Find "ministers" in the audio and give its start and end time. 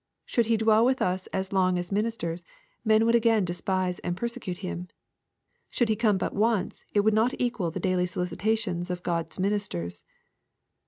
1.91-2.43, 9.39-10.03